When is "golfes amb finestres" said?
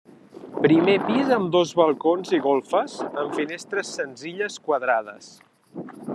2.47-3.93